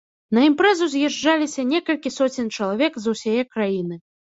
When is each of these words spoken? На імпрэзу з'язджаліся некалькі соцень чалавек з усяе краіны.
На 0.35 0.45
імпрэзу 0.49 0.87
з'язджаліся 0.93 1.67
некалькі 1.75 2.13
соцень 2.17 2.51
чалавек 2.57 2.93
з 3.07 3.15
усяе 3.17 3.41
краіны. 3.55 4.03